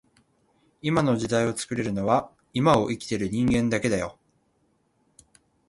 [0.81, 4.17] 今の時代を作れるのは今を生きている人間だけだよ